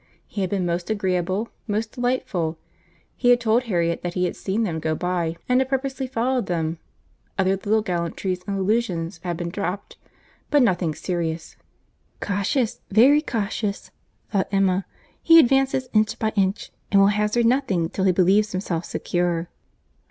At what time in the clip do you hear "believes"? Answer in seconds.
18.11-18.53